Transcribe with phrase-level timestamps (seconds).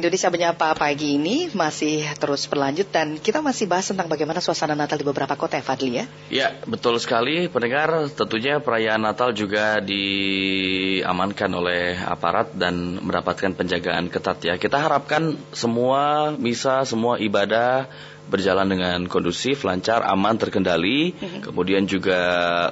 [0.00, 4.96] Indonesia Menyapa pagi ini masih terus berlanjut dan kita masih bahas tentang bagaimana suasana Natal
[4.96, 6.04] di beberapa kota ya Fadli ya.
[6.32, 14.40] Ya betul sekali pendengar tentunya perayaan Natal juga diamankan oleh aparat dan mendapatkan penjagaan ketat
[14.40, 14.56] ya.
[14.56, 17.84] Kita harapkan semua misa, semua ibadah
[18.30, 21.12] berjalan dengan kondusif, lancar, aman, terkendali.
[21.12, 21.50] Mhm.
[21.50, 22.20] Kemudian juga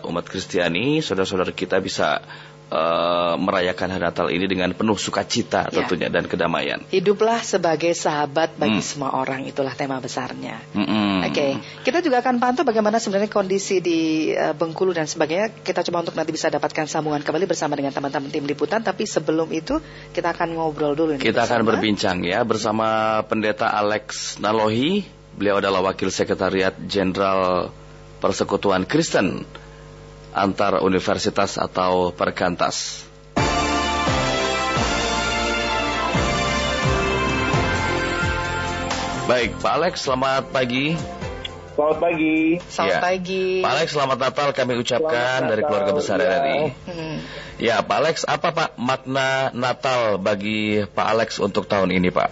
[0.06, 2.22] umat Kristiani, saudara-saudara kita bisa
[2.68, 5.82] uh, merayakan hari Natal ini dengan penuh sukacita ya.
[5.82, 6.80] tentunya dan kedamaian.
[6.88, 8.88] Hiduplah sebagai sahabat bagi hmm.
[8.88, 10.60] semua orang itulah tema besarnya.
[10.72, 11.24] Hmm.
[11.24, 11.50] Oke, okay.
[11.84, 15.52] kita juga akan pantau bagaimana sebenarnya kondisi di uh, Bengkulu dan sebagainya.
[15.64, 18.80] Kita coba untuk nanti bisa dapatkan sambungan kembali bersama dengan teman-teman tim liputan.
[18.84, 19.80] Tapi sebelum itu
[20.12, 21.16] kita akan ngobrol dulu.
[21.16, 21.52] Ini kita bersama.
[21.56, 22.86] akan berbincang ya bersama
[23.26, 25.04] Pendeta Alex Nalohi.
[25.38, 27.70] Beliau adalah Wakil Sekretariat Jenderal
[28.18, 29.46] Persekutuan Kristen
[30.38, 33.04] antar universitas atau perkantas.
[39.28, 40.96] Baik, Pak Alex, selamat pagi.
[41.76, 42.58] Selamat pagi.
[42.64, 42.98] Selamat ya.
[42.98, 43.46] pagi.
[43.60, 46.26] Pak Alex, selamat Natal kami ucapkan dari keluarga besar ya.
[46.26, 46.60] RRI.
[46.88, 47.16] Hmm.
[47.60, 52.30] Ya, Pak Alex, apa Pak makna Natal bagi Pak Alex untuk tahun ini, Pak?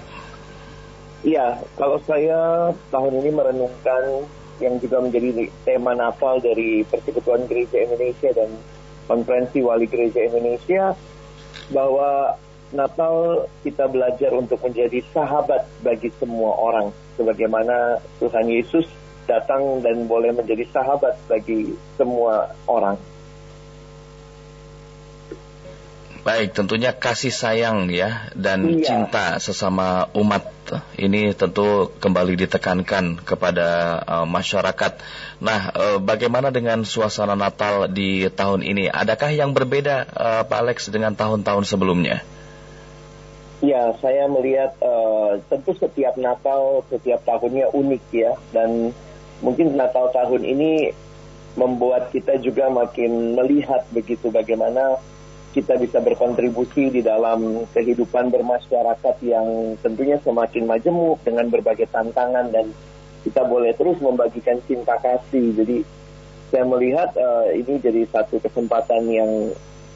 [1.22, 4.24] Iya, kalau saya tahun ini merenungkan
[4.60, 8.50] yang juga menjadi tema Natal dari Persekutuan Gereja Indonesia dan
[9.06, 10.96] Konferensi Wali Gereja Indonesia
[11.70, 12.40] bahwa
[12.74, 18.86] Natal kita belajar untuk menjadi sahabat bagi semua orang sebagaimana Tuhan Yesus
[19.26, 22.98] datang dan boleh menjadi sahabat bagi semua orang.
[26.26, 28.82] Baik, tentunya kasih sayang ya dan iya.
[28.82, 30.55] cinta sesama umat
[30.98, 34.92] ini tentu kembali ditekankan kepada uh, masyarakat.
[35.42, 38.90] Nah, uh, bagaimana dengan suasana Natal di tahun ini?
[38.90, 42.24] Adakah yang berbeda, uh, Pak Alex, dengan tahun-tahun sebelumnya?
[43.64, 48.92] Ya, saya melihat uh, tentu setiap Natal setiap tahunnya unik ya, dan
[49.40, 50.92] mungkin Natal tahun ini
[51.56, 55.00] membuat kita juga makin melihat begitu bagaimana
[55.56, 62.76] kita bisa berkontribusi di dalam kehidupan bermasyarakat yang tentunya semakin majemuk dengan berbagai tantangan dan
[63.24, 65.56] kita boleh terus membagikan cinta kasih.
[65.56, 65.80] Jadi
[66.52, 69.30] saya melihat uh, ini jadi satu kesempatan yang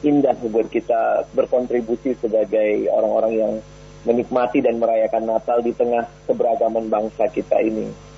[0.01, 3.53] indah buat kita berkontribusi sebagai orang-orang yang
[4.01, 8.10] menikmati dan merayakan Natal di tengah keberagaman bangsa kita ini.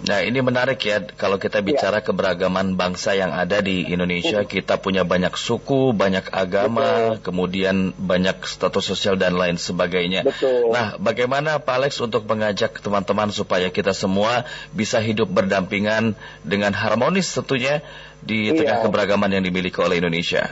[0.00, 2.04] Nah ini menarik ya kalau kita bicara ya.
[2.04, 7.24] keberagaman bangsa yang ada di Indonesia kita punya banyak suku, banyak agama, Betul.
[7.28, 10.24] kemudian banyak status sosial dan lain sebagainya.
[10.24, 10.72] Betul.
[10.72, 17.28] Nah bagaimana Pak Alex untuk mengajak teman-teman supaya kita semua bisa hidup berdampingan dengan harmonis
[17.36, 17.84] tentunya
[18.24, 18.84] di tengah ya.
[18.84, 20.48] keberagaman yang dimiliki oleh Indonesia?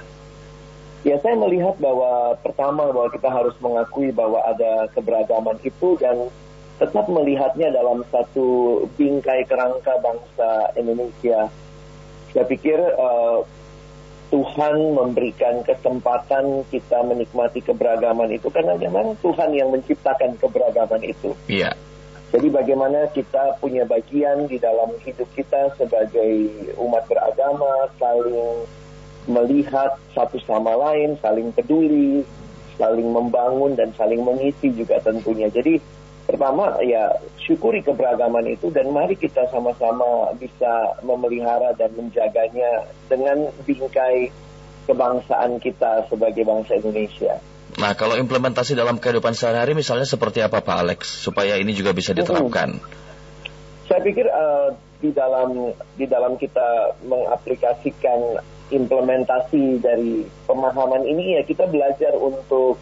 [1.06, 6.28] Ya saya melihat bahwa pertama bahwa kita harus mengakui bahwa ada keberagaman itu dan
[6.78, 11.50] tetap melihatnya dalam satu bingkai kerangka bangsa Indonesia.
[12.30, 13.42] Saya pikir uh,
[14.28, 21.34] Tuhan memberikan kesempatan kita menikmati keberagaman itu karena memang Tuhan yang menciptakan keberagaman itu.
[21.48, 21.72] Iya.
[22.28, 28.68] Jadi bagaimana kita punya bagian di dalam hidup kita sebagai umat beragama, saling
[29.24, 32.20] melihat satu sama lain, saling peduli,
[32.76, 35.48] saling membangun dan saling mengisi juga tentunya.
[35.48, 35.80] Jadi
[36.38, 44.30] pertama ya syukuri keberagaman itu dan mari kita sama-sama bisa memelihara dan menjaganya dengan bingkai
[44.86, 47.42] kebangsaan kita sebagai bangsa Indonesia.
[47.82, 52.14] Nah, kalau implementasi dalam kehidupan sehari-hari misalnya seperti apa Pak Alex supaya ini juga bisa
[52.14, 52.78] diterapkan?
[52.78, 52.86] Hmm.
[53.90, 54.70] Saya pikir uh,
[55.02, 58.38] di dalam di dalam kita mengaplikasikan
[58.70, 62.78] implementasi dari pemahaman ini ya kita belajar untuk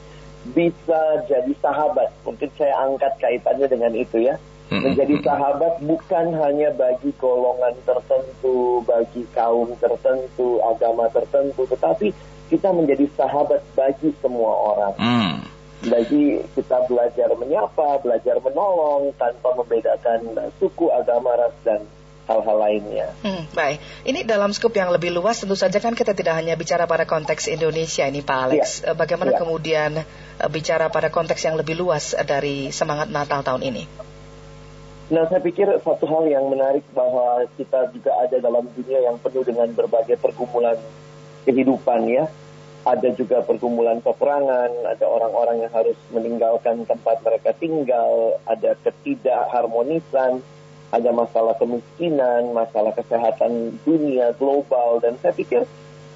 [0.52, 2.12] bisa jadi sahabat.
[2.22, 4.36] Mungkin saya angkat kaitannya dengan itu ya.
[4.66, 12.10] Menjadi sahabat bukan hanya bagi golongan tertentu, bagi kaum tertentu, agama tertentu, tetapi
[12.50, 14.94] kita menjadi sahabat bagi semua orang.
[14.98, 15.34] Mm.
[15.86, 21.86] Jadi kita belajar menyapa, belajar menolong tanpa membedakan suku, agama, ras dan
[22.26, 23.06] hal-hal lainnya.
[23.22, 26.84] Hmm, baik, ini dalam skup yang lebih luas tentu saja kan kita tidak hanya bicara
[26.84, 28.82] pada konteks Indonesia ini Pak Alex.
[28.82, 28.92] Ya.
[28.92, 29.38] Eh, bagaimana ya.
[29.38, 33.84] kemudian uh, bicara pada konteks yang lebih luas dari semangat Natal tahun ini?
[35.06, 39.46] Nah, saya pikir satu hal yang menarik bahwa kita juga ada dalam dunia yang penuh
[39.46, 40.74] dengan berbagai pergumulan
[41.46, 42.26] kehidupan ya.
[42.86, 50.38] ada juga pergumulan peperangan, ada orang-orang yang harus meninggalkan tempat mereka tinggal, ada ketidakharmonisan,
[50.94, 55.66] ada masalah kemiskinan, masalah kesehatan dunia global dan saya pikir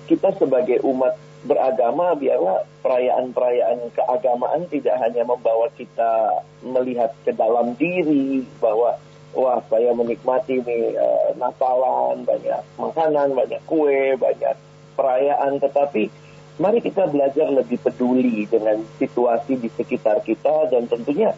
[0.07, 8.45] kita sebagai umat beragama biarlah perayaan-perayaan keagamaan tidak hanya membawa kita melihat ke dalam diri
[8.61, 9.01] bahwa
[9.33, 14.57] wah saya menikmati nih uh, Natalan banyak makanan banyak kue banyak
[14.99, 15.57] perayaan.
[15.63, 16.03] Tetapi
[16.61, 21.33] mari kita belajar lebih peduli dengan situasi di sekitar kita dan tentunya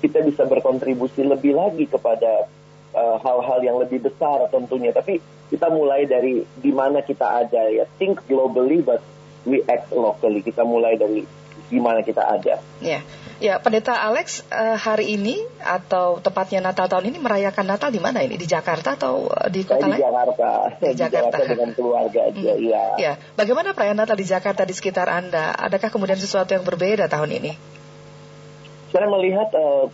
[0.00, 2.63] kita bisa berkontribusi lebih lagi kepada eh,
[2.94, 4.94] hal-hal uh, yang lebih besar tentunya.
[4.94, 5.18] Tapi
[5.50, 7.84] kita mulai dari di mana kita ada ya.
[7.98, 9.02] Think globally but
[9.44, 10.40] we act locally.
[10.40, 11.26] Kita mulai dari
[11.68, 12.60] di mana kita ada.
[12.78, 13.00] Ya.
[13.42, 18.22] Ya, Pendeta Alex uh, hari ini atau tepatnya Natal tahun ini merayakan Natal di mana
[18.22, 18.38] ini?
[18.38, 19.98] Di Jakarta atau eh, di kota lain?
[19.98, 20.48] Di Jakarta.
[20.78, 21.36] Di Jakarta.
[21.42, 22.62] Jakarta dengan keluarga aja, hmm.
[22.62, 22.82] iya.
[22.94, 23.12] Ya.
[23.34, 25.50] Bagaimana perayaan Natal di Jakarta di sekitar Anda?
[25.50, 27.52] Adakah kemudian sesuatu yang berbeda tahun ini?
[28.94, 29.90] Saya melihat uh,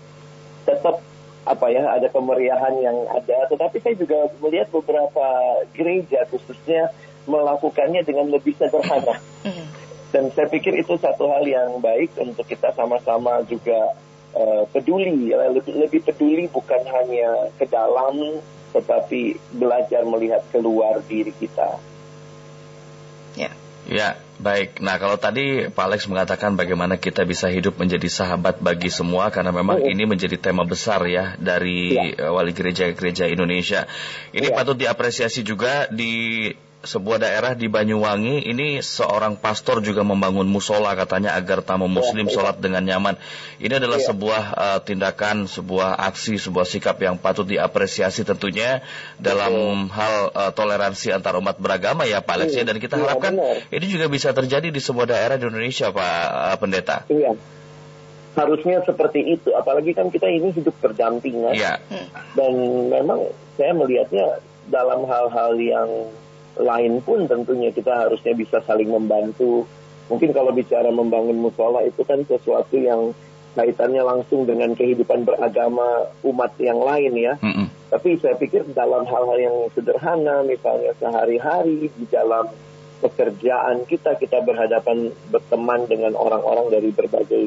[0.69, 1.01] tetap
[1.49, 5.27] apa ya ada kemeriahan yang ada, tetapi saya juga melihat beberapa
[5.73, 6.93] gereja khususnya
[7.25, 9.17] melakukannya dengan lebih sederhana.
[9.45, 13.95] Hmm dan saya pikir itu satu hal yang baik untuk kita sama-sama juga
[14.35, 18.43] uh, peduli, lebih, lebih peduli bukan hanya ke dalam,
[18.75, 21.79] tetapi belajar melihat keluar diri kita.
[23.39, 23.51] Ya.
[23.87, 24.81] Ya, baik.
[24.81, 29.53] Nah, kalau tadi Pak Alex mengatakan bagaimana kita bisa hidup menjadi sahabat bagi semua karena
[29.53, 29.87] memang oh.
[29.87, 32.33] ini menjadi tema besar ya dari ya.
[32.33, 33.85] wali gereja-gereja Indonesia.
[34.33, 34.57] Ini ya.
[34.57, 36.49] patut diapresiasi juga di
[36.81, 42.41] sebuah daerah di Banyuwangi ini seorang pastor juga membangun musola katanya agar tamu muslim ya,
[42.41, 43.21] sholat dengan nyaman.
[43.61, 44.09] Ini adalah ya.
[44.09, 48.81] sebuah uh, tindakan, sebuah aksi, sebuah sikap yang patut diapresiasi tentunya
[49.21, 49.93] dalam ya.
[49.93, 52.65] hal uh, toleransi antar umat beragama ya Pak Alex ya.
[52.65, 53.37] Dan kita iya, harapkan
[53.69, 57.05] ini juga bisa terjadi di sebuah daerah di Indonesia Pak uh, Pendeta.
[57.13, 57.37] Iya.
[58.31, 61.53] Harusnya seperti itu, apalagi kan kita ini hidup berdampingan.
[61.53, 61.83] Ya.
[62.33, 62.55] Dan
[62.89, 63.27] memang
[63.59, 64.41] saya melihatnya
[64.71, 65.91] dalam hal-hal yang
[66.61, 69.65] lain pun tentunya kita harusnya bisa saling membantu.
[70.11, 73.15] Mungkin kalau bicara membangun musola itu kan sesuatu yang
[73.55, 77.35] kaitannya langsung dengan kehidupan beragama umat yang lain ya.
[77.43, 77.67] Mm -hmm.
[77.91, 82.47] Tapi saya pikir dalam hal-hal yang sederhana, misalnya sehari-hari di dalam
[83.03, 87.45] pekerjaan kita, kita berhadapan berteman dengan orang-orang dari berbagai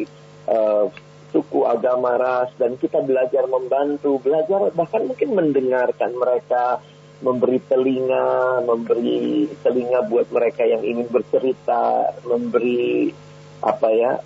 [0.50, 0.92] uh,
[1.32, 6.84] suku, agama, ras, dan kita belajar membantu, belajar bahkan mungkin mendengarkan mereka,
[7.24, 13.16] memberi telinga, memberi telinga buat mereka yang ingin bercerita, memberi
[13.64, 14.20] apa ya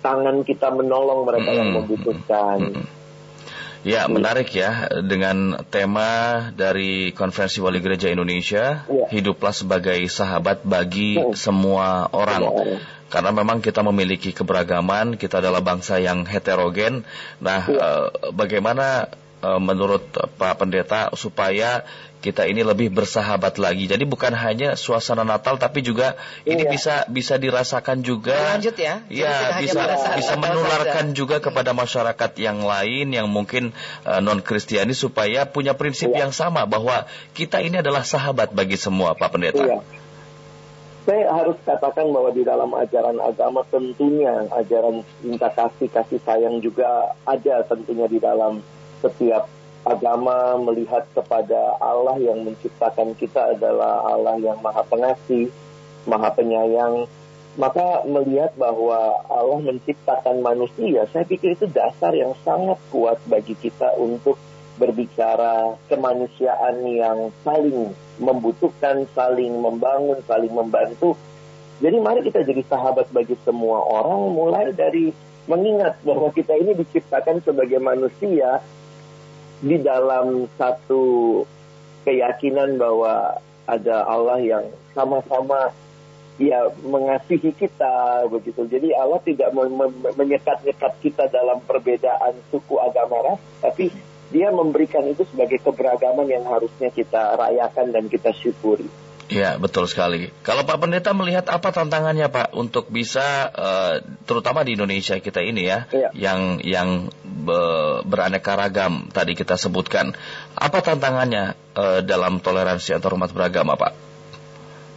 [0.00, 1.58] tangan kita menolong mereka hmm.
[1.58, 2.58] yang membutuhkan.
[2.74, 2.86] Hmm.
[3.80, 9.08] Ya, menarik ya dengan tema dari Konferensi Wali Gereja Indonesia, ya.
[9.08, 11.32] hiduplah sebagai sahabat bagi hmm.
[11.32, 12.42] semua orang.
[12.44, 12.76] Ya.
[13.08, 17.08] Karena memang kita memiliki keberagaman, kita adalah bangsa yang heterogen.
[17.40, 17.80] Nah, ya.
[17.80, 18.06] eh,
[18.36, 19.08] bagaimana
[19.40, 21.80] eh, menurut Pak Pendeta supaya
[22.20, 23.88] kita ini lebih bersahabat lagi.
[23.88, 26.52] Jadi bukan hanya suasana Natal tapi juga iya.
[26.52, 28.36] ini bisa bisa dirasakan juga.
[28.56, 29.00] Lanjut ya.
[29.08, 29.80] Ya, bisa
[30.14, 31.16] bisa menularkan saja.
[31.16, 33.72] juga kepada masyarakat yang lain yang mungkin
[34.04, 36.28] uh, non Kristiani supaya punya prinsip iya.
[36.28, 39.64] yang sama bahwa kita ini adalah sahabat bagi semua, Pak Pendeta.
[39.64, 39.80] Iya.
[41.08, 47.16] Saya harus katakan bahwa di dalam ajaran agama tentunya ajaran cinta kasih kasih sayang juga
[47.24, 48.60] ada tentunya di dalam
[49.00, 49.48] setiap
[49.84, 55.48] agama melihat kepada Allah yang menciptakan kita adalah Allah yang maha pengasih,
[56.04, 57.08] maha penyayang,
[57.56, 63.96] maka melihat bahwa Allah menciptakan manusia, saya pikir itu dasar yang sangat kuat bagi kita
[63.98, 64.36] untuk
[64.80, 71.16] berbicara kemanusiaan yang saling membutuhkan, saling membangun, saling membantu.
[71.80, 75.12] Jadi mari kita jadi sahabat bagi semua orang mulai dari
[75.48, 78.60] mengingat bahwa kita ini diciptakan sebagai manusia
[79.60, 81.44] di dalam satu
[82.04, 83.38] keyakinan bahwa
[83.68, 84.64] ada Allah yang
[84.96, 85.70] sama-sama
[86.40, 88.64] ya mengasihi kita begitu.
[88.64, 89.52] Jadi Allah tidak
[90.16, 93.92] menyekat-nyekat kita dalam perbedaan suku agama ras, tapi
[94.32, 98.88] dia memberikan itu sebagai keberagaman yang harusnya kita rayakan dan kita syukuri.
[99.30, 100.34] Ya, betul sekali.
[100.42, 105.70] Kalau Pak Pendeta melihat apa tantangannya Pak untuk bisa uh, terutama di Indonesia kita ini
[105.70, 106.10] ya, ya.
[106.18, 107.60] yang yang be,
[108.10, 110.18] beraneka ragam tadi kita sebutkan.
[110.58, 113.92] Apa tantangannya uh, dalam toleransi antar umat beragama, Pak?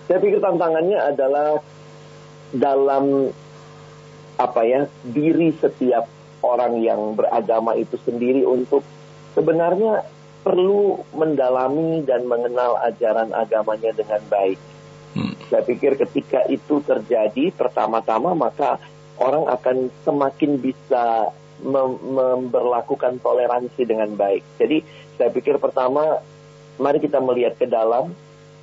[0.10, 1.62] Saya pikir tantangannya adalah
[2.50, 3.30] dalam
[4.42, 6.10] apa ya, diri setiap
[6.42, 8.82] orang yang beragama itu sendiri untuk
[9.38, 10.10] sebenarnya
[10.44, 14.60] perlu mendalami dan mengenal ajaran agamanya dengan baik.
[15.16, 15.34] Hmm.
[15.48, 18.78] Saya pikir ketika itu terjadi pertama-tama maka
[19.18, 21.32] orang akan semakin bisa
[21.64, 24.44] mem memperlakukan toleransi dengan baik.
[24.60, 24.84] Jadi
[25.16, 26.20] saya pikir pertama
[26.76, 28.12] mari kita melihat ke dalam,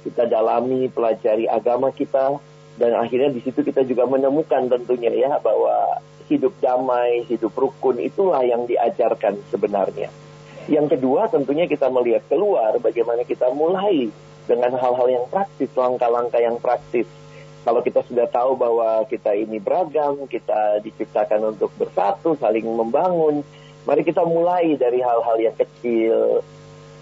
[0.05, 2.37] kita dalami, pelajari agama kita
[2.77, 8.43] dan akhirnya di situ kita juga menemukan tentunya ya bahwa hidup damai, hidup rukun itulah
[8.47, 10.11] yang diajarkan sebenarnya.
[10.69, 14.13] Yang kedua tentunya kita melihat keluar bagaimana kita mulai
[14.45, 17.07] dengan hal-hal yang praktis, langkah-langkah yang praktis.
[17.61, 23.45] Kalau kita sudah tahu bahwa kita ini beragam, kita diciptakan untuk bersatu, saling membangun,
[23.85, 26.41] mari kita mulai dari hal-hal yang kecil,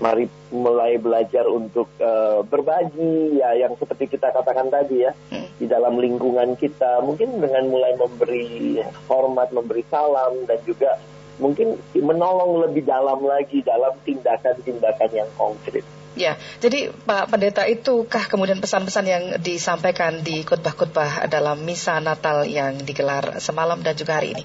[0.02, 5.12] mari mulai belajar untuk uh, berbagi ya yang seperti kita katakan tadi ya
[5.58, 7.02] di dalam lingkungan kita.
[7.06, 10.98] Mungkin dengan mulai memberi hormat memberi salam dan juga
[11.38, 15.86] mungkin menolong lebih dalam lagi dalam tindakan-tindakan yang konkret.
[16.18, 22.74] Ya, jadi Pak Pendeta itukah kemudian pesan-pesan yang disampaikan di khotbah-khotbah dalam misa Natal yang
[22.82, 24.42] digelar semalam dan juga hari ini?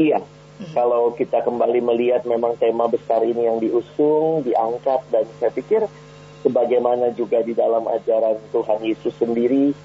[0.00, 0.72] Iya, hmm.
[0.72, 5.84] kalau kita kembali melihat memang tema besar ini yang diusung, diangkat dan saya pikir
[6.40, 9.76] sebagaimana juga di dalam ajaran Tuhan Yesus sendiri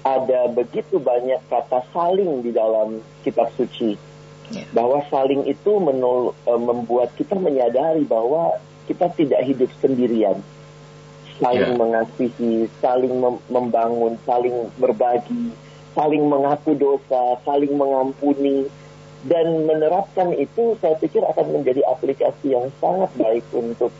[0.00, 4.07] ada begitu banyak kata saling di dalam kitab suci
[4.48, 4.68] Yeah.
[4.72, 8.56] Bahwa saling itu menol, e, membuat kita menyadari bahwa
[8.88, 10.40] kita tidak hidup sendirian.
[11.38, 11.78] Saling yeah.
[11.78, 15.52] mengasihi, saling mem membangun, saling berbagi,
[15.92, 18.66] saling mengaku dosa, saling mengampuni.
[19.18, 23.90] Dan menerapkan itu saya pikir akan menjadi aplikasi yang sangat baik untuk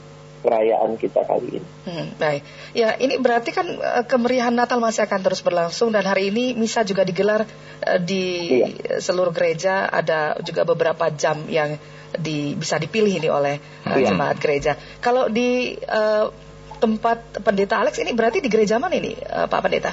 [0.41, 1.69] perayaan kita kali ini.
[1.85, 2.43] Hmm, baik,
[2.73, 6.87] ya ini berarti kan uh, kemeriahan Natal masih akan terus berlangsung dan hari ini misa
[6.87, 9.03] juga digelar uh, di iya.
[9.03, 9.91] seluruh gereja.
[9.91, 11.77] Ada juga beberapa jam yang
[12.17, 14.09] di, bisa dipilih ini oleh uh, iya.
[14.09, 14.79] jemaat gereja.
[15.03, 16.31] Kalau di uh,
[16.79, 19.93] tempat pendeta Alex ini berarti di gereja mana ini, uh, Pak Pendeta?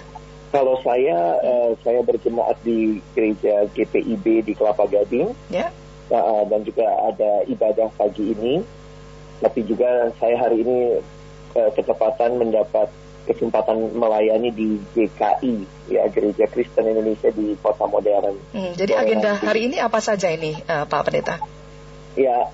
[0.53, 5.33] Kalau saya, uh, saya berjemaat di gereja GPIB di Kelapa Gading.
[5.51, 5.73] Ya.
[6.05, 8.61] Uh, dan juga ada ibadah pagi ini
[9.45, 10.97] tapi juga saya hari ini
[11.53, 12.89] uh, ketepatan mendapat
[13.29, 15.55] kesempatan melayani di GKI
[15.93, 18.37] ya Gereja Kristen Indonesia di Kota Modern.
[18.53, 21.37] Hmm, jadi agenda hari ini apa saja ini uh, Pak Pendeta?
[22.17, 22.49] Ya,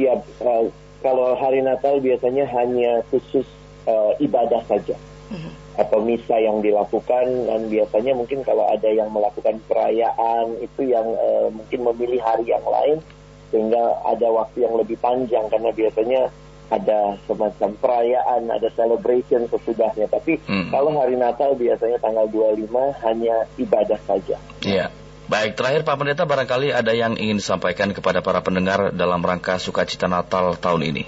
[0.00, 0.64] ya uh,
[1.04, 3.44] kalau hari Natal biasanya hanya khusus
[3.84, 4.96] uh, ibadah saja
[5.32, 5.76] hmm.
[5.76, 11.48] atau misa yang dilakukan dan biasanya mungkin kalau ada yang melakukan perayaan itu yang uh,
[11.52, 13.00] mungkin memilih hari yang lain
[13.50, 16.22] sehingga ada waktu yang lebih panjang karena biasanya
[16.70, 20.06] ada semacam perayaan, ada celebration sesudahnya.
[20.06, 20.70] Tapi hmm.
[20.70, 22.70] kalau hari Natal biasanya tanggal 25
[23.04, 24.38] hanya ibadah saja.
[24.62, 24.86] Iya.
[25.30, 30.10] Baik, terakhir Pak Pendeta barangkali ada yang ingin disampaikan kepada para pendengar dalam rangka sukacita
[30.10, 31.04] Natal tahun ini.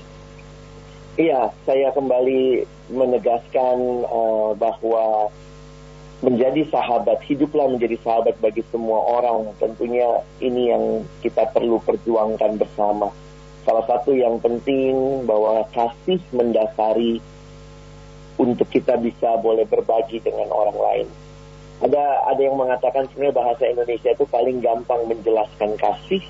[1.18, 2.62] Iya, saya kembali
[2.94, 5.34] menegaskan uh, bahwa
[6.23, 9.50] menjadi sahabat, hiduplah menjadi sahabat bagi semua orang.
[9.59, 13.11] Tentunya ini yang kita perlu perjuangkan bersama.
[13.67, 17.19] Salah satu yang penting bahwa kasih mendasari
[18.38, 21.07] untuk kita bisa boleh berbagi dengan orang lain.
[21.83, 26.23] Ada ada yang mengatakan sebenarnya bahasa Indonesia itu paling gampang menjelaskan kasih.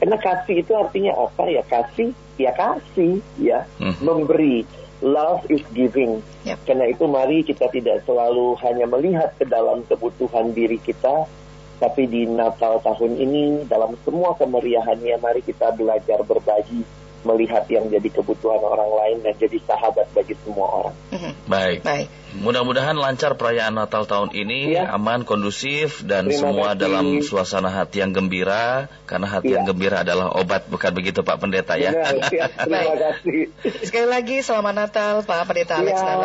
[0.00, 1.64] Karena kasih itu artinya apa ya?
[1.64, 4.00] Kasih ya kasih ya, hmm.
[4.00, 4.64] memberi
[5.04, 6.22] love is giving.
[6.44, 6.58] Yep.
[6.64, 11.28] Karena itu mari kita tidak selalu hanya melihat ke dalam kebutuhan diri kita,
[11.76, 16.80] tapi di Natal tahun ini dalam semua kemeriahannya mari kita belajar berbagi
[17.26, 20.96] melihat yang jadi kebutuhan orang lain dan jadi sahabat bagi semua orang.
[21.10, 21.32] Mm-hmm.
[21.50, 21.78] Baik.
[21.82, 22.08] Baik.
[22.36, 24.92] Mudah-mudahan lancar perayaan Natal tahun ini, ya.
[24.92, 26.80] aman, kondusif dan Terima semua kasih.
[26.80, 29.60] dalam suasana hati yang gembira karena hati ya.
[29.60, 31.96] yang gembira adalah obat bukan begitu Pak Pendeta ya.
[32.34, 32.52] ya.
[32.52, 33.50] Terima kasih.
[33.80, 36.16] Sekali lagi selamat Natal Pak Pendeta Alex ya.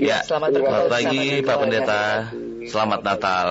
[0.00, 2.02] Ya, selamat Selamat pagi Pak Pendeta.
[2.64, 3.46] Selamat Natal.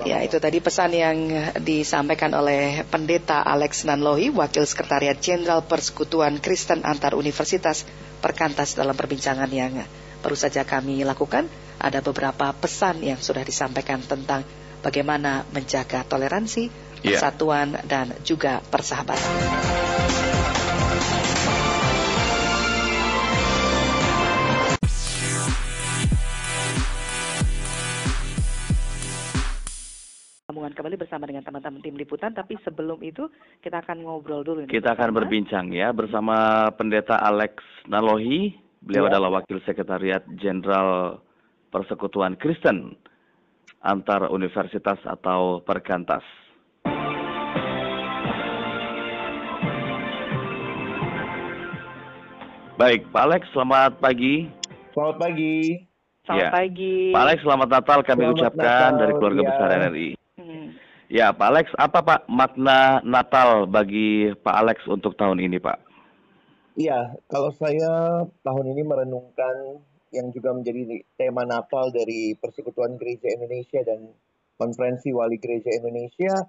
[0.00, 1.16] Ya, itu tadi pesan yang
[1.60, 7.84] disampaikan oleh Pendeta Alex Nanlohi, Wakil Sekretariat Jenderal Persekutuan Kristen Antar Universitas
[8.24, 9.76] Perkantas dalam perbincangan yang
[10.20, 11.48] baru saja kami lakukan.
[11.80, 14.44] Ada beberapa pesan yang sudah disampaikan tentang
[14.84, 16.68] bagaimana menjaga toleransi,
[17.00, 17.16] ya.
[17.16, 17.84] persatuan, yeah.
[17.88, 19.32] dan juga persahabatan.
[30.60, 32.34] sambungan kembali bersama dengan teman-teman tim liputan.
[32.34, 33.30] Tapi sebelum itu
[33.62, 34.66] kita akan ngobrol dulu.
[34.66, 38.69] Kita akan berbincang ya bersama Pendeta Alex Nalohi.
[38.80, 39.08] Beliau ya.
[39.12, 41.20] adalah Wakil Sekretariat Jenderal
[41.68, 42.96] Persekutuan Kristen
[43.84, 46.24] antar universitas atau perkantas.
[52.80, 54.48] Baik, Pak Alex, selamat pagi.
[54.96, 55.84] Selamat pagi.
[56.24, 56.48] Selamat ya.
[56.48, 56.96] pagi.
[57.12, 59.48] Pak Alex, selamat Natal kami selamat ucapkan Natal, dari keluarga ya.
[59.52, 60.08] besar NRI.
[60.40, 60.66] Hmm.
[61.12, 65.89] Ya, Pak Alex, apa Pak makna Natal bagi Pak Alex untuk tahun ini, Pak?
[66.80, 69.84] Iya, kalau saya tahun ini merenungkan
[70.16, 74.08] yang juga menjadi tema Natal dari Persekutuan Gereja Indonesia dan
[74.56, 76.48] Konferensi Wali Gereja Indonesia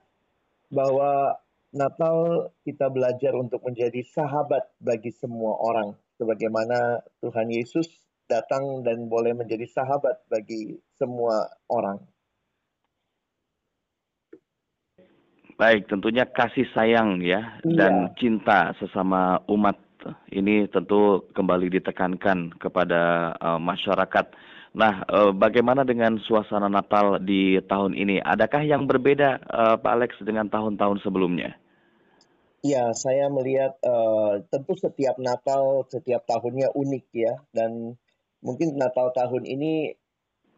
[0.71, 1.35] bahwa
[1.75, 7.91] Natal kita belajar untuk menjadi sahabat bagi semua orang sebagaimana Tuhan Yesus
[8.31, 12.00] datang dan boleh menjadi sahabat bagi semua orang.
[15.59, 17.75] Baik, tentunya kasih sayang ya iya.
[17.75, 19.90] dan cinta sesama umat
[20.31, 24.25] ini tentu kembali ditekankan kepada uh, masyarakat.
[24.72, 28.24] Nah, uh, bagaimana dengan suasana Natal di tahun ini?
[28.24, 31.60] Adakah yang berbeda, uh, Pak Alex, dengan tahun-tahun sebelumnya?
[32.62, 37.98] Ya, saya melihat uh, tentu setiap Natal, setiap tahunnya unik ya, dan
[38.39, 39.98] mungkin Natal tahun ini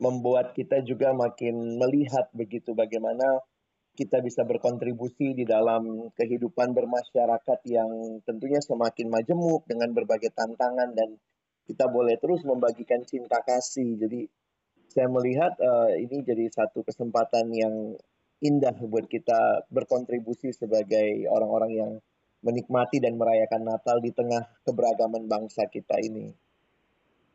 [0.04, 3.40] membuat kita juga makin melihat begitu bagaimana
[3.94, 11.14] kita bisa berkontribusi di dalam kehidupan bermasyarakat yang tentunya semakin majemuk dengan berbagai tantangan dan
[11.70, 13.96] kita boleh terus membagikan cinta kasih.
[14.02, 14.26] Jadi
[14.90, 17.94] saya melihat uh, ini jadi satu kesempatan yang
[18.44, 21.92] indah buat kita berkontribusi sebagai orang-orang yang
[22.44, 26.43] menikmati dan merayakan Natal di tengah keberagaman bangsa kita ini.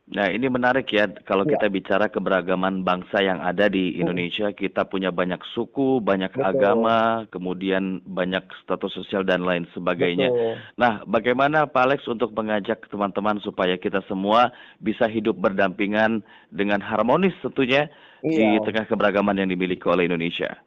[0.09, 1.53] Nah, ini menarik ya kalau ya.
[1.53, 4.01] kita bicara keberagaman bangsa yang ada di hmm.
[4.01, 6.49] Indonesia, kita punya banyak suku, banyak Betul.
[6.49, 10.33] agama, kemudian banyak status sosial dan lain sebagainya.
[10.33, 10.53] Betul.
[10.81, 14.49] Nah, bagaimana Pak Alex untuk mengajak teman-teman supaya kita semua
[14.81, 17.85] bisa hidup berdampingan dengan harmonis tentunya
[18.25, 18.33] ya.
[18.33, 20.57] di tengah keberagaman yang dimiliki oleh Indonesia?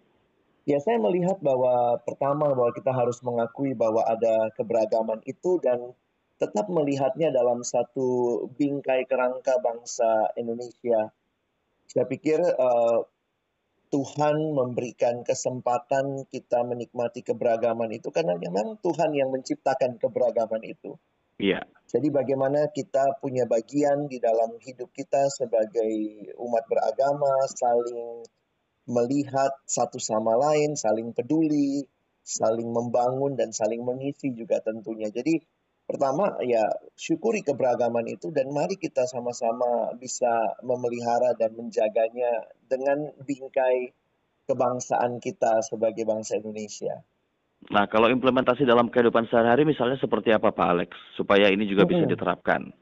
[0.62, 5.90] Ya, saya melihat bahwa pertama bahwa kita harus mengakui bahwa ada keberagaman itu dan
[6.42, 11.14] tetap melihatnya dalam satu bingkai kerangka bangsa Indonesia.
[11.86, 13.06] Saya pikir uh,
[13.94, 20.98] Tuhan memberikan kesempatan kita menikmati keberagaman itu karena memang Tuhan yang menciptakan keberagaman itu.
[21.38, 21.62] Iya.
[21.86, 25.92] Jadi bagaimana kita punya bagian di dalam hidup kita sebagai
[26.40, 28.24] umat beragama, saling
[28.88, 31.84] melihat satu sama lain, saling peduli,
[32.24, 35.12] saling membangun dan saling mengisi juga tentunya.
[35.12, 35.36] Jadi
[35.92, 36.64] Pertama ya
[36.96, 43.92] syukuri keberagaman itu dan mari kita sama-sama bisa memelihara dan menjaganya dengan bingkai
[44.48, 47.04] kebangsaan kita sebagai bangsa Indonesia.
[47.68, 52.08] Nah, kalau implementasi dalam kehidupan sehari-hari misalnya seperti apa Pak Alex supaya ini juga bisa
[52.08, 52.72] diterapkan?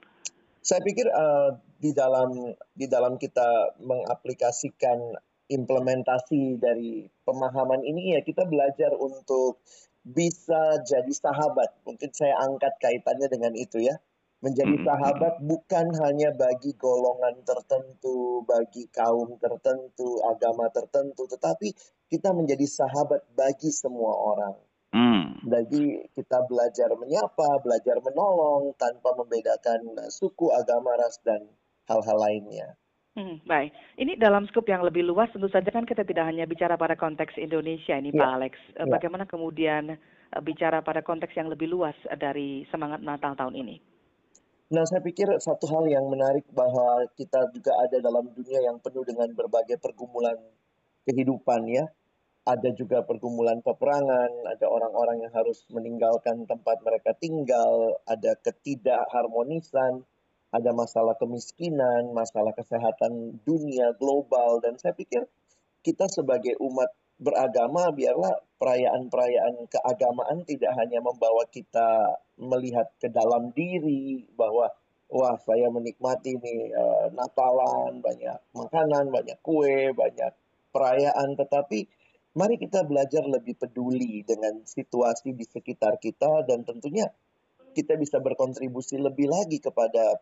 [0.62, 5.18] Saya pikir uh, di dalam di dalam kita mengaplikasikan
[5.50, 9.60] implementasi dari pemahaman ini ya kita belajar untuk
[10.04, 11.84] bisa jadi sahabat.
[11.84, 13.96] Mungkin saya angkat kaitannya dengan itu ya.
[14.40, 14.86] Menjadi hmm.
[14.88, 21.76] sahabat bukan hanya bagi golongan tertentu, bagi kaum tertentu, agama tertentu, tetapi
[22.08, 24.56] kita menjadi sahabat bagi semua orang.
[24.96, 25.44] Hmm.
[25.44, 31.44] Jadi kita belajar menyapa, belajar menolong tanpa membedakan suku, agama, ras dan
[31.84, 32.79] hal-hal lainnya.
[33.18, 33.74] Hmm, baik.
[33.98, 37.34] Ini dalam skup yang lebih luas, tentu saja kan kita tidak hanya bicara pada konteks
[37.42, 38.22] Indonesia ini, ya.
[38.22, 38.54] Pak Alex.
[38.78, 38.86] Ya.
[38.86, 43.76] Bagaimana kemudian eh, bicara pada konteks yang lebih luas dari semangat Natal tahun ini?
[44.70, 49.02] Nah, saya pikir satu hal yang menarik bahwa kita juga ada dalam dunia yang penuh
[49.02, 50.38] dengan berbagai pergumulan
[51.02, 51.90] kehidupan ya.
[52.46, 60.06] Ada juga pergumulan peperangan, ada orang-orang yang harus meninggalkan tempat mereka tinggal, ada ketidakharmonisan,
[60.50, 65.26] ada masalah kemiskinan, masalah kesehatan dunia global dan saya pikir
[65.86, 74.24] kita sebagai umat beragama biarlah perayaan-perayaan keagamaan tidak hanya membawa kita melihat ke dalam diri
[74.34, 74.72] bahwa
[75.12, 80.32] wah saya menikmati nih uh, Natalan, banyak makanan, banyak kue, banyak
[80.72, 81.36] perayaan.
[81.36, 81.78] Tetapi
[82.38, 87.10] mari kita belajar lebih peduli dengan situasi di sekitar kita dan tentunya
[87.76, 90.18] kita bisa berkontribusi lebih lagi kepada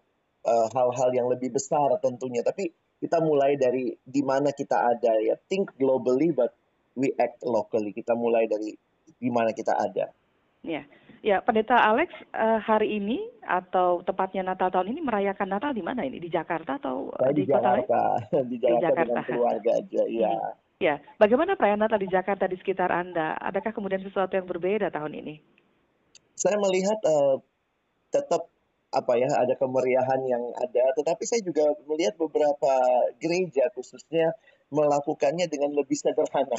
[0.46, 2.44] hal-hal uh, yang lebih besar tentunya.
[2.44, 5.34] Tapi kita mulai dari di mana kita ada ya.
[5.50, 6.54] Think globally but
[6.98, 7.94] we act locally.
[7.94, 8.74] Kita mulai dari
[9.18, 10.10] di mana kita ada.
[10.66, 10.82] Ya.
[11.18, 16.06] Ya, Pendeta Alex, uh, hari ini atau tepatnya Natal tahun ini merayakan Natal di mana
[16.06, 16.22] ini?
[16.22, 18.00] Di Jakarta atau Saya di, di Jakarta?
[18.46, 20.30] di Jakarta, di Jakarta dengan keluarga aja, iya.
[20.78, 23.34] Ya, bagaimana perayaan Natal di Jakarta di sekitar Anda?
[23.34, 25.42] Adakah kemudian sesuatu yang berbeda tahun ini?
[26.38, 27.42] Saya melihat uh,
[28.14, 28.46] tetap
[28.88, 32.72] apa ya ada kemeriahan yang ada tetapi saya juga melihat beberapa
[33.20, 34.32] gereja khususnya
[34.72, 36.56] melakukannya dengan lebih sederhana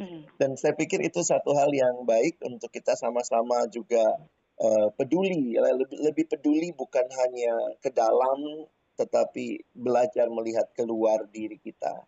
[0.00, 0.32] hmm.
[0.40, 4.00] dan saya pikir itu satu hal yang baik untuk kita sama-sama juga
[4.64, 8.64] uh, peduli lebih lebih peduli bukan hanya ke dalam
[8.98, 12.02] tetapi belajar melihat keluar diri kita.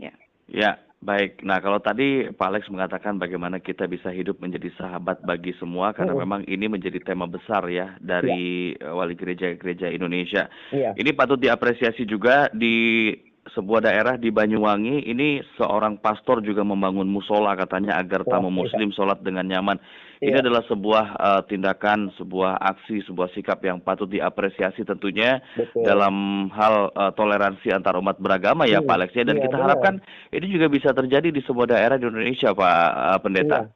[0.00, 0.16] Ya.
[0.48, 1.44] Ya, baik.
[1.44, 6.16] Nah, kalau tadi Pak Alex mengatakan bagaimana kita bisa hidup menjadi sahabat bagi semua karena
[6.16, 8.96] memang ini menjadi tema besar ya dari ya.
[8.96, 10.48] wali gereja-gereja Indonesia.
[10.72, 10.96] Ya.
[10.96, 13.12] Ini patut diapresiasi juga di
[13.52, 18.56] sebuah daerah di Banyuwangi ini seorang pastor juga membangun musola katanya agar tamu iya.
[18.64, 19.76] muslim sholat dengan nyaman.
[20.24, 20.40] Ini iya.
[20.40, 25.84] adalah sebuah uh, tindakan, sebuah aksi, sebuah sikap yang patut diapresiasi tentunya Betul.
[25.84, 28.88] dalam hal uh, toleransi antar umat beragama ya hmm.
[28.88, 29.64] Pak Alex ya dan iya, kita benar.
[29.68, 29.94] harapkan
[30.32, 33.58] ini juga bisa terjadi di sebuah daerah di Indonesia Pak uh, Pendeta.
[33.68, 33.72] Iya.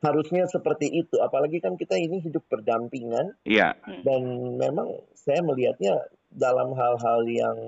[0.00, 3.36] Harusnya seperti itu, apalagi kan kita ini hidup berdampingan.
[3.44, 3.76] Iya.
[4.00, 7.58] Dan memang saya melihatnya dalam hal-hal yang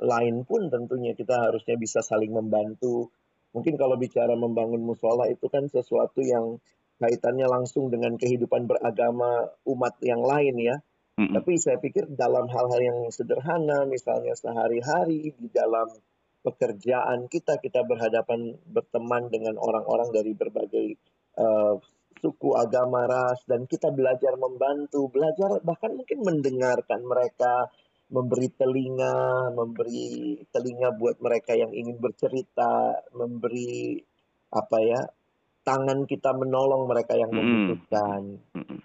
[0.00, 3.12] lain pun tentunya kita harusnya bisa saling membantu.
[3.52, 6.56] Mungkin kalau bicara membangun musola itu kan sesuatu yang
[6.96, 10.76] kaitannya langsung dengan kehidupan beragama umat yang lain ya.
[11.16, 11.32] Mm-hmm.
[11.32, 15.88] Tapi saya pikir dalam hal-hal yang sederhana, misalnya sehari-hari di dalam
[16.44, 20.86] pekerjaan kita, kita berhadapan berteman dengan orang-orang dari berbagai
[21.40, 21.80] uh,
[22.20, 27.72] suku, agama, ras, dan kita belajar membantu, belajar bahkan mungkin mendengarkan mereka,
[28.12, 33.98] memberi telinga, memberi telinga buat mereka yang ingin bercerita, memberi
[34.52, 35.00] apa ya
[35.66, 38.38] tangan kita menolong mereka yang membutuhkan.
[38.54, 38.78] Hmm.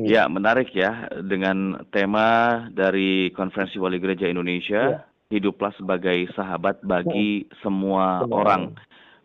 [0.00, 5.04] Ya, menarik ya dengan tema dari Konferensi Wali Gereja Indonesia, ya.
[5.28, 7.60] hiduplah sebagai sahabat bagi ya.
[7.60, 8.32] semua Benar.
[8.40, 8.62] orang.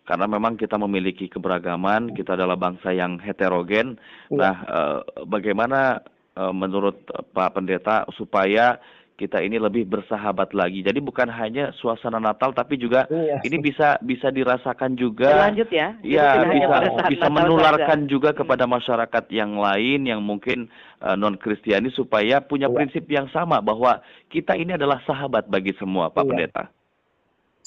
[0.04, 3.96] Karena memang kita memiliki keberagaman, kita adalah bangsa yang heterogen.
[4.28, 4.36] Ya.
[4.36, 6.04] Nah, eh, bagaimana
[6.36, 7.00] eh, menurut
[7.32, 8.76] Pak Pendeta supaya
[9.18, 10.86] kita ini lebih bersahabat lagi.
[10.86, 13.42] Jadi bukan hanya suasana Natal tapi juga iya.
[13.42, 15.50] ini bisa bisa dirasakan juga.
[15.50, 15.98] Lanjut ya.
[16.06, 16.78] Ya, bisa
[17.10, 18.10] bisa menularkan saja.
[18.10, 20.70] juga kepada masyarakat yang lain yang mungkin
[21.02, 22.76] uh, eh, non Kristiani supaya punya iya.
[22.78, 26.30] prinsip yang sama bahwa kita ini adalah sahabat bagi semua, Pak iya.
[26.30, 26.64] Pendeta.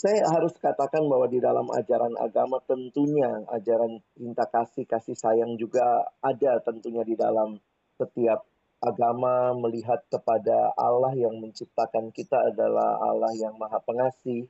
[0.00, 6.08] Saya harus katakan bahwa di dalam ajaran agama tentunya ajaran cinta kasih kasih sayang juga
[6.24, 7.60] ada tentunya di dalam
[8.00, 8.40] setiap
[8.80, 14.48] agama melihat kepada Allah yang menciptakan kita adalah Allah yang Maha Pengasih,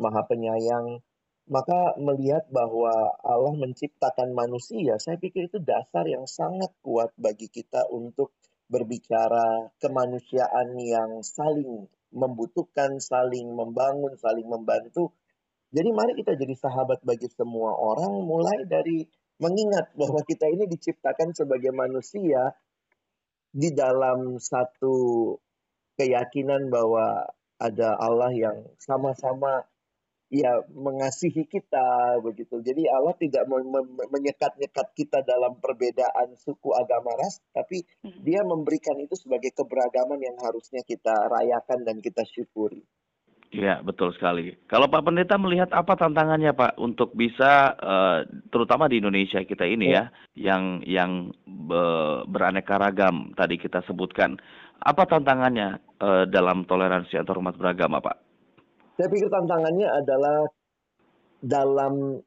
[0.00, 1.04] Maha Penyayang,
[1.46, 2.90] maka melihat bahwa
[3.22, 8.34] Allah menciptakan manusia, saya pikir itu dasar yang sangat kuat bagi kita untuk
[8.66, 15.14] berbicara kemanusiaan yang saling membutuhkan, saling membangun, saling membantu.
[15.70, 19.06] Jadi mari kita jadi sahabat bagi semua orang mulai dari
[19.38, 22.56] mengingat bahwa kita ini diciptakan sebagai manusia
[23.56, 25.32] di dalam satu
[25.96, 27.24] keyakinan bahwa
[27.56, 29.64] ada Allah yang sama-sama
[30.28, 32.60] ya mengasihi kita begitu.
[32.60, 33.48] Jadi Allah tidak
[34.12, 38.20] menyekat-nyekat kita dalam perbedaan suku agama ras, tapi hmm.
[38.26, 42.84] dia memberikan itu sebagai keberagaman yang harusnya kita rayakan dan kita syukuri.
[43.54, 44.58] Iya, betul sekali.
[44.66, 49.94] Kalau Pak Pendeta melihat apa tantangannya Pak untuk bisa uh, terutama di Indonesia kita ini
[49.94, 51.12] ya, ya yang yang
[51.46, 51.82] be,
[52.26, 54.36] beraneka ragam tadi kita sebutkan.
[54.82, 58.16] Apa tantangannya uh, dalam toleransi antar umat beragama, Pak?
[58.98, 60.38] Saya pikir tantangannya adalah
[61.40, 62.18] dalam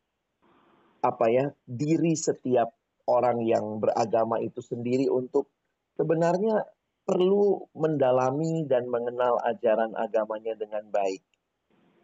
[1.03, 2.71] apa ya, diri setiap
[3.05, 5.51] orang yang beragama itu sendiri untuk
[5.99, 6.63] sebenarnya
[7.09, 11.25] perlu mendalami dan mengenal ajaran agamanya dengan baik.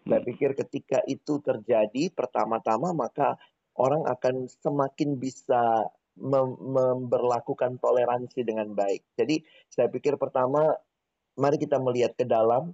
[0.01, 0.27] Saya hmm.
[0.33, 3.37] pikir ketika itu terjadi pertama-tama maka
[3.77, 5.85] orang akan semakin bisa
[6.17, 9.05] mem memperlakukan toleransi dengan baik.
[9.13, 10.73] Jadi saya pikir pertama
[11.37, 12.73] mari kita melihat ke dalam,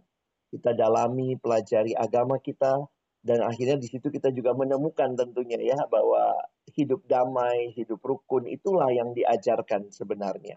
[0.55, 2.87] kita dalami, pelajari agama kita
[3.27, 8.87] dan akhirnya di situ kita juga menemukan tentunya ya bahwa hidup damai, hidup rukun itulah
[8.87, 10.55] yang diajarkan sebenarnya.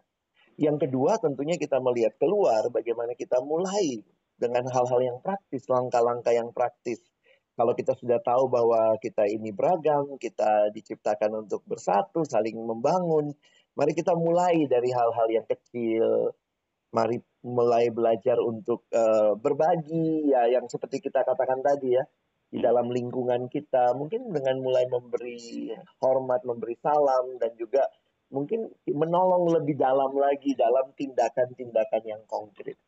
[0.54, 4.02] Yang kedua tentunya kita melihat keluar bagaimana kita mulai
[4.38, 7.02] dengan hal-hal yang praktis, langkah-langkah yang praktis.
[7.54, 13.30] Kalau kita sudah tahu bahwa kita ini beragam, kita diciptakan untuk bersatu, saling membangun,
[13.78, 16.34] mari kita mulai dari hal-hal yang kecil.
[16.94, 22.06] Mari mulai belajar untuk uh, berbagi ya yang seperti kita katakan tadi ya
[22.54, 27.82] di dalam lingkungan kita mungkin dengan mulai memberi hormat, memberi salam dan juga
[28.32, 32.78] mungkin menolong lebih dalam lagi dalam tindakan-tindakan yang konkret.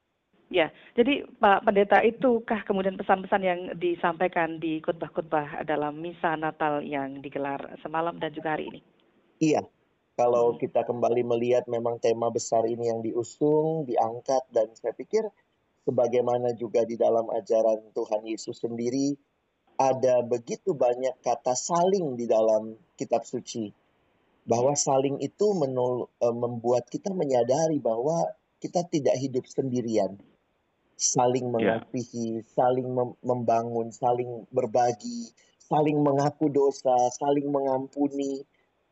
[0.46, 7.18] Ya, jadi Pak Pendeta itukah kemudian pesan-pesan yang disampaikan di khotbah-khotbah dalam misa Natal yang
[7.18, 8.80] digelar semalam dan juga hari ini?
[9.42, 9.66] Iya,
[10.14, 10.62] kalau hmm.
[10.62, 15.26] kita kembali melihat memang tema besar ini yang diusung, diangkat dan saya pikir
[15.82, 19.18] sebagaimana juga di dalam ajaran Tuhan Yesus sendiri
[19.76, 23.68] ada begitu banyak kata saling di dalam kitab suci
[24.46, 28.30] bahwa saling itu menul, uh, membuat kita menyadari bahwa
[28.62, 30.16] kita tidak hidup sendirian.
[30.96, 31.82] Saling ya.
[31.82, 32.48] mengasihi, yeah.
[32.56, 35.28] saling mem membangun, saling berbagi,
[35.60, 38.46] saling mengaku dosa, saling mengampuni,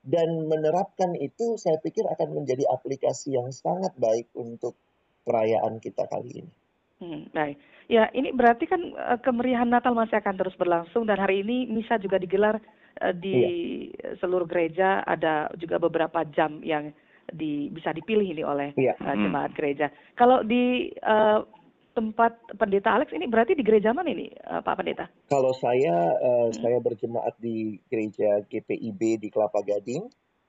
[0.05, 4.77] dan menerapkan itu saya pikir akan menjadi aplikasi yang sangat baik untuk
[5.25, 6.53] perayaan kita kali ini.
[7.01, 7.57] Hmm, baik.
[7.89, 11.97] Ya, ini berarti kan uh, kemeriahan Natal masih akan terus berlangsung dan hari ini misa
[11.97, 12.61] juga digelar
[13.19, 13.37] di
[13.91, 14.15] iya.
[14.23, 15.03] seluruh gereja.
[15.03, 16.95] Ada juga beberapa jam yang
[17.31, 18.95] di, bisa dipilih ini oleh iya.
[19.01, 19.59] uh, jemaat hmm.
[19.59, 19.87] gereja.
[20.15, 21.41] Kalau di uh,
[21.95, 25.07] tempat pendeta Alex ini berarti di gereja mana ini, uh, Pak Pendeta?
[25.31, 26.59] Kalau saya, uh, hmm.
[26.59, 30.05] saya berjemaat di gereja GPIB di Kelapa Gading.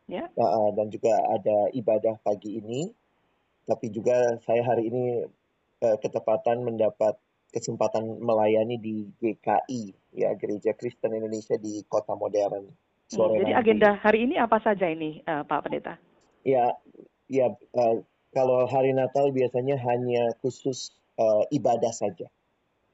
[0.05, 0.29] Ya.
[0.37, 2.89] Uh, dan juga ada ibadah pagi ini.
[3.65, 5.25] Tapi juga saya hari ini
[5.81, 7.17] uh, ketepatan mendapat
[7.53, 9.83] kesempatan melayani di GKI
[10.15, 12.67] ya Gereja Kristen Indonesia di Kota Modern.
[13.05, 13.61] Sore hmm, jadi nanti.
[13.61, 15.95] agenda hari ini apa saja ini uh, Pak Pendeta?
[16.41, 16.73] Ya,
[17.29, 18.01] ya uh,
[18.33, 22.27] kalau hari Natal biasanya hanya khusus uh, ibadah saja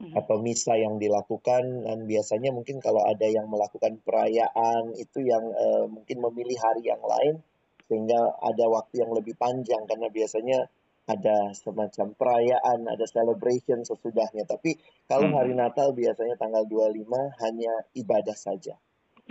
[0.04, 0.14] hmm.
[0.18, 5.86] atau misa yang dilakukan dan biasanya mungkin kalau ada yang melakukan perayaan itu yang uh,
[5.88, 7.40] mungkin memilih hari yang lain
[7.88, 10.68] sehingga ada waktu yang lebih panjang karena biasanya
[11.10, 14.46] ada semacam perayaan, ada celebration sesudahnya.
[14.46, 14.78] Tapi
[15.10, 15.38] kalau hmm.
[15.38, 18.78] hari Natal biasanya tanggal 25 hanya ibadah saja.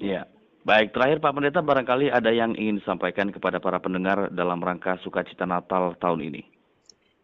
[0.00, 0.26] Iya.
[0.60, 5.48] Baik, terakhir Pak Pendeta barangkali ada yang ingin disampaikan kepada para pendengar dalam rangka sukacita
[5.48, 6.42] Natal tahun ini.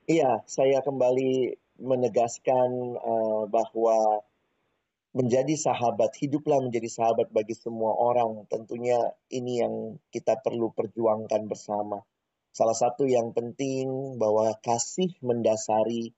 [0.09, 4.25] Iya, saya kembali menegaskan uh, bahwa
[5.13, 8.49] menjadi sahabat, hiduplah menjadi sahabat bagi semua orang.
[8.49, 8.97] Tentunya
[9.29, 12.01] ini yang kita perlu perjuangkan bersama
[12.57, 16.17] Salah satu yang penting bahwa kasih mendasari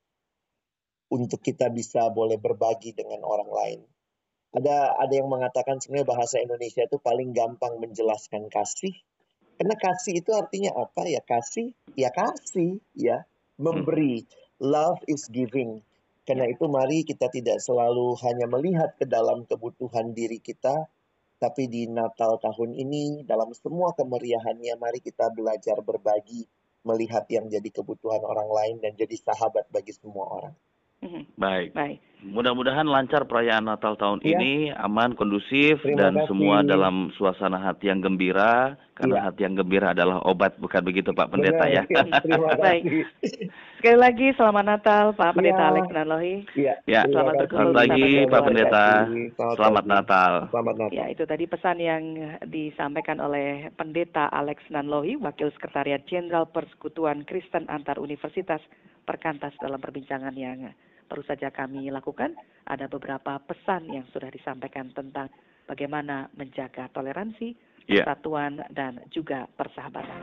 [1.10, 3.80] untuk kita bisa boleh berbagi dengan orang lain.
[4.54, 8.94] Ada ada yang mengatakan sebenarnya bahasa Indonesia itu paling gampang menjelaskan kasih.
[9.58, 11.10] Karena kasih itu artinya apa?
[11.10, 13.26] Ya kasih, ya kasih, ya
[13.58, 14.22] memberi.
[14.62, 15.82] Love is giving.
[16.22, 20.86] Karena itu mari kita tidak selalu hanya melihat ke dalam kebutuhan diri kita,
[21.38, 26.44] tapi di Natal tahun ini, dalam semua kemeriahannya, mari kita belajar berbagi,
[26.82, 30.54] melihat yang jadi kebutuhan orang lain, dan jadi sahabat bagi semua orang.
[31.02, 31.38] Mhm.
[31.38, 31.70] Baik.
[31.74, 31.98] Baik.
[32.18, 34.34] Mudah-mudahan lancar perayaan Natal tahun ya.
[34.34, 36.26] ini, aman, kondusif, Terima dan kasih.
[36.26, 38.74] semua dalam suasana hati yang gembira.
[38.98, 39.30] Karena ya.
[39.30, 41.82] hati yang gembira adalah obat, bukan begitu Pak Pendeta Benar, ya?
[42.26, 42.58] Terima kasih.
[42.58, 42.82] Baik.
[43.78, 45.68] Sekali lagi selamat Natal Pak Pendeta ya.
[45.70, 46.34] Alex Nanlohi.
[46.58, 46.74] Ya.
[46.90, 47.00] ya.
[47.06, 48.86] Selamat bertemu lagi Pak Pendeta.
[49.06, 50.32] Selamat, selamat Natal.
[50.50, 50.96] Selamat Natal.
[50.98, 52.02] Ya, itu tadi pesan yang
[52.50, 58.58] disampaikan oleh Pendeta Alex Nanlohi, Wakil Sekretariat Jenderal Persekutuan Kristen Antar Universitas
[59.06, 60.74] Perkantas dalam perbincangan yang
[61.08, 62.36] baru saja kami lakukan,
[62.68, 65.32] ada beberapa pesan yang sudah disampaikan tentang
[65.64, 67.56] bagaimana menjaga toleransi,
[67.88, 68.04] yeah.
[68.04, 70.20] persatuan, dan juga persahabatan.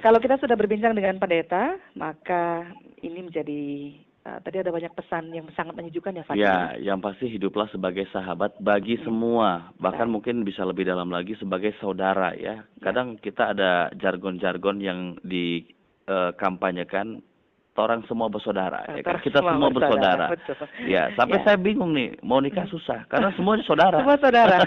[0.00, 2.64] Kalau kita sudah berbincang dengan pendeta, maka
[3.04, 6.44] ini menjadi tadi ada banyak pesan yang sangat menyejukkan ya, Fadil.
[6.44, 9.04] Ya, yang pasti hiduplah sebagai sahabat bagi hmm.
[9.08, 10.20] semua, bahkan nah.
[10.20, 12.60] mungkin bisa lebih dalam lagi sebagai saudara ya.
[12.60, 12.84] ya.
[12.84, 13.24] Kadang ya.
[13.24, 17.24] kita ada jargon-jargon yang dikampanyekan
[17.80, 18.84] orang semua bersaudara.
[18.92, 19.18] Ya kan?
[19.24, 20.26] Kita semua, semua bersaudara.
[20.28, 20.84] bersaudara.
[20.84, 21.44] Ya, sampai ya.
[21.48, 22.74] saya bingung nih, mau nikah hmm.
[22.76, 23.98] susah karena semuanya saudara.
[24.00, 24.58] Semua saudara.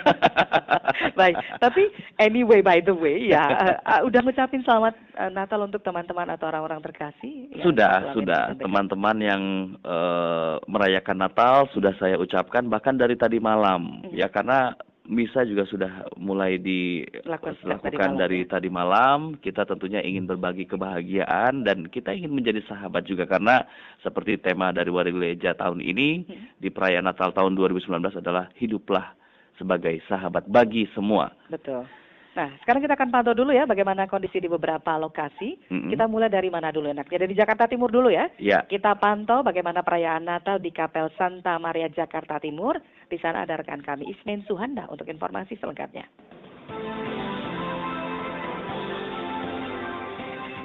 [1.20, 5.82] Baik, tapi anyway by the way ya, uh, uh, udah ngucapin selamat uh, Natal untuk
[5.86, 7.50] teman-teman atau orang-orang terkasih.
[7.62, 8.58] Sudah, sudah.
[8.58, 9.44] Teman-teman yang
[9.86, 14.02] uh, merayakan Natal sudah saya ucapkan bahkan dari tadi malam.
[14.04, 14.14] Hmm.
[14.14, 18.58] Ya karena misa juga sudah mulai dilakukan dari ya.
[18.58, 19.36] tadi malam.
[19.40, 23.68] Kita tentunya ingin berbagi kebahagiaan dan kita ingin menjadi sahabat juga karena
[24.00, 26.46] seperti tema dari Wari Gereja tahun ini hmm.
[26.64, 29.16] di perayaan Natal tahun 2019 adalah hiduplah
[29.60, 31.30] sebagai sahabat bagi semua.
[31.52, 31.86] Betul.
[32.34, 35.70] Nah, sekarang kita akan pantau dulu ya bagaimana kondisi di beberapa lokasi.
[35.70, 35.90] Mm-hmm.
[35.94, 37.30] Kita mulai dari mana dulu enaknya?
[37.30, 38.26] Dari Jakarta Timur dulu ya.
[38.42, 38.66] Yeah.
[38.66, 42.82] Kita pantau bagaimana perayaan Natal di Kapel Santa Maria Jakarta Timur.
[43.08, 46.06] Di sana ada rekan kami Ismen Suhanda untuk informasi selengkapnya.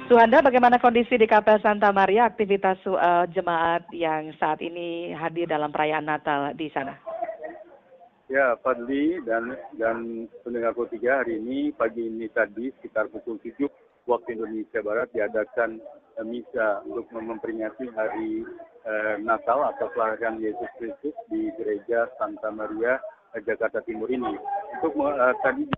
[0.09, 5.69] Suhanda, bagaimana kondisi di Kapel Santa Maria, aktivitas uh, jemaat yang saat ini hadir dalam
[5.69, 6.97] perayaan Natal di sana?
[8.33, 13.69] Ya, Fadli dan dan pendengar tiga hari ini pagi ini tadi sekitar pukul 7
[14.09, 15.79] waktu Indonesia Barat diadakan
[16.17, 18.43] uh, misa untuk memperingati hari
[18.89, 22.97] uh, Natal atau kelahiran Yesus Kristus di gereja Santa Maria
[23.37, 24.35] uh, Jakarta Timur ini.
[24.81, 24.97] Untuk
[25.45, 25.69] tadi